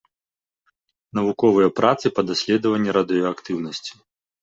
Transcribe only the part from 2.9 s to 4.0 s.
радыеактыўнасці.